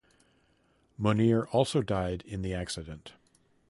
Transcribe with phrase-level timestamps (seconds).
[0.99, 3.13] Munier also died in the accident.